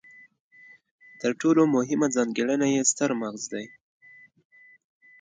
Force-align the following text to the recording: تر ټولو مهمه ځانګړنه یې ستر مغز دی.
تر 1.21 1.31
ټولو 1.41 1.61
مهمه 1.75 2.07
ځانګړنه 2.15 2.67
یې 2.73 2.81
ستر 2.91 3.09
مغز 3.21 3.43
دی. 3.53 3.65